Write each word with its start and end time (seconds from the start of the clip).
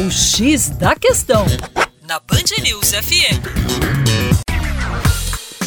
O 0.00 0.10
X 0.10 0.70
da 0.70 0.94
Questão, 0.94 1.44
na 2.08 2.18
Band 2.20 2.62
News 2.62 2.92
FM. 2.92 3.36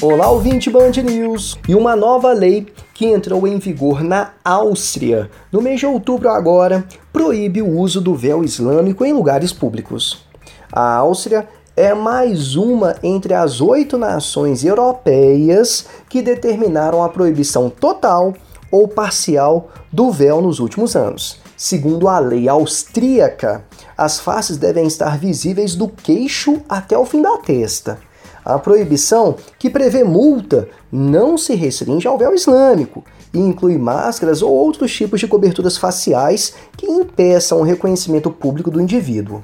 Olá, 0.02 0.28
ouvinte 0.32 0.72
Band 0.72 0.94
News! 1.06 1.56
E 1.70 1.76
uma 1.76 1.96
nova 1.96 2.34
lei 2.34 2.66
que 2.96 3.06
entrou 3.06 3.48
em 3.48 3.60
vigor 3.60 4.04
na 4.04 4.32
Áustria 4.44 5.30
no 5.52 5.62
mês 5.62 5.82
de 5.82 5.86
outubro 5.86 6.30
agora 6.30 6.84
proíbe 7.12 7.62
o 7.62 7.78
uso 7.78 8.02
do 8.02 8.16
véu 8.16 8.44
islâmico 8.44 9.06
em 9.06 9.14
lugares 9.14 9.54
públicos. 9.54 10.26
A 10.72 10.96
Áustria 10.96 11.48
é 11.78 11.94
mais 11.94 12.56
uma 12.56 12.96
entre 13.04 13.36
as 13.36 13.62
oito 13.62 14.00
nações 14.00 14.66
europeias 14.66 15.86
que 16.10 16.24
determinaram 16.24 17.04
a 17.04 17.10
proibição 17.10 17.70
total 17.70 18.34
ou 18.72 18.88
parcial 18.88 19.70
do 19.92 20.10
véu 20.10 20.42
nos 20.42 20.58
últimos 20.58 20.96
anos. 20.96 21.43
Segundo 21.66 22.10
a 22.10 22.20
lei 22.20 22.50
austríaca, 22.50 23.64
as 23.98 24.20
faces 24.20 24.58
devem 24.58 24.86
estar 24.86 25.18
visíveis 25.18 25.76
do 25.76 25.88
queixo 25.88 26.62
até 26.68 26.98
o 26.98 27.06
fim 27.06 27.22
da 27.22 27.38
testa. 27.38 28.00
A 28.44 28.60
proibição, 28.60 29.38
que 29.58 29.70
prevê 29.70 30.04
multa, 30.04 30.68
não 30.92 31.38
se 31.38 31.56
restringe 31.56 32.06
ao 32.06 32.18
véu 32.18 32.36
islâmico 32.36 33.02
e 33.34 33.40
inclui 33.40 33.78
máscaras 33.78 34.42
ou 34.42 34.52
outros 34.52 34.94
tipos 34.94 35.22
de 35.22 35.28
coberturas 35.30 35.78
faciais 35.78 36.54
que 36.76 36.86
impeçam 36.86 37.62
o 37.62 37.64
reconhecimento 37.64 38.30
público 38.30 38.70
do 38.70 38.82
indivíduo. 38.82 39.42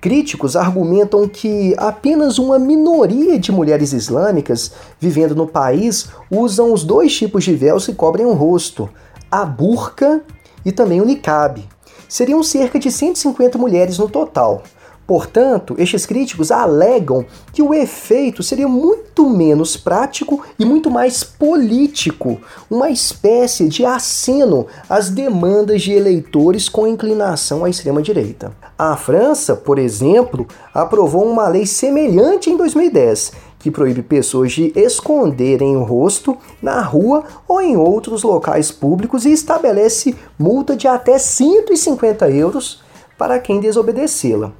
Críticos 0.00 0.56
argumentam 0.56 1.28
que 1.28 1.74
apenas 1.76 2.38
uma 2.38 2.58
minoria 2.58 3.38
de 3.38 3.52
mulheres 3.52 3.92
islâmicas 3.92 4.72
vivendo 4.98 5.34
no 5.34 5.46
país 5.46 6.08
usam 6.30 6.72
os 6.72 6.84
dois 6.84 7.14
tipos 7.14 7.44
de 7.44 7.54
véus 7.54 7.84
que 7.84 7.92
cobrem 7.92 8.24
o 8.24 8.32
rosto, 8.32 8.88
a 9.30 9.44
burca 9.44 10.24
e 10.64 10.72
também 10.72 11.00
o 11.00 11.04
niqab. 11.04 11.66
Seriam 12.08 12.42
cerca 12.42 12.78
de 12.78 12.90
150 12.90 13.56
mulheres 13.56 13.98
no 13.98 14.08
total. 14.08 14.62
Portanto, 15.10 15.74
estes 15.76 16.06
críticos 16.06 16.52
alegam 16.52 17.26
que 17.52 17.60
o 17.60 17.74
efeito 17.74 18.44
seria 18.44 18.68
muito 18.68 19.28
menos 19.28 19.76
prático 19.76 20.40
e 20.56 20.64
muito 20.64 20.88
mais 20.88 21.24
político, 21.24 22.40
uma 22.70 22.90
espécie 22.90 23.68
de 23.68 23.84
aceno 23.84 24.68
às 24.88 25.10
demandas 25.10 25.82
de 25.82 25.90
eleitores 25.90 26.68
com 26.68 26.86
inclinação 26.86 27.64
à 27.64 27.68
extrema-direita. 27.68 28.52
A 28.78 28.96
França, 28.96 29.56
por 29.56 29.80
exemplo, 29.80 30.46
aprovou 30.72 31.28
uma 31.28 31.48
lei 31.48 31.66
semelhante 31.66 32.48
em 32.48 32.56
2010, 32.56 33.32
que 33.58 33.68
proíbe 33.68 34.02
pessoas 34.02 34.52
de 34.52 34.72
esconderem 34.76 35.76
o 35.76 35.82
rosto 35.82 36.38
na 36.62 36.80
rua 36.82 37.24
ou 37.48 37.60
em 37.60 37.76
outros 37.76 38.22
locais 38.22 38.70
públicos 38.70 39.26
e 39.26 39.32
estabelece 39.32 40.14
multa 40.38 40.76
de 40.76 40.86
até 40.86 41.18
150 41.18 42.30
euros 42.30 42.80
para 43.18 43.40
quem 43.40 43.58
desobedecê-la. 43.58 44.52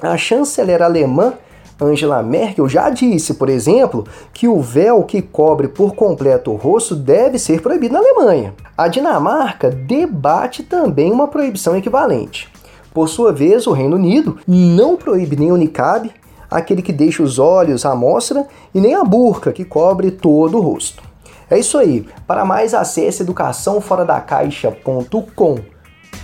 A 0.00 0.16
chanceler 0.16 0.82
alemã 0.82 1.34
Angela 1.80 2.20
Merkel 2.22 2.68
já 2.68 2.90
disse, 2.90 3.34
por 3.34 3.48
exemplo, 3.48 4.04
que 4.32 4.48
o 4.48 4.60
véu 4.60 5.04
que 5.04 5.22
cobre 5.22 5.68
por 5.68 5.94
completo 5.94 6.50
o 6.50 6.56
rosto 6.56 6.96
deve 6.96 7.38
ser 7.38 7.62
proibido 7.62 7.94
na 7.94 8.00
Alemanha. 8.00 8.52
A 8.76 8.88
Dinamarca 8.88 9.70
debate 9.70 10.64
também 10.64 11.12
uma 11.12 11.28
proibição 11.28 11.76
equivalente. 11.76 12.52
Por 12.92 13.08
sua 13.08 13.32
vez, 13.32 13.64
o 13.66 13.72
Reino 13.72 13.96
Unido 13.96 14.38
não 14.46 14.96
proíbe 14.96 15.36
nem 15.36 15.50
o 15.52 15.56
niqab, 15.56 16.10
aquele 16.50 16.82
que 16.82 16.92
deixa 16.92 17.22
os 17.22 17.38
olhos 17.38 17.86
à 17.86 17.94
mostra, 17.94 18.46
e 18.74 18.80
nem 18.80 18.94
a 18.94 19.04
burca, 19.04 19.52
que 19.52 19.64
cobre 19.64 20.10
todo 20.10 20.58
o 20.58 20.60
rosto. 20.60 21.00
É 21.48 21.56
isso 21.58 21.78
aí. 21.78 22.06
Para 22.26 22.44
mais, 22.44 22.74
acesse 22.74 23.22
educaçãoforadacaixa.com. 23.22 25.58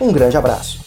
Um 0.00 0.12
grande 0.12 0.36
abraço. 0.36 0.84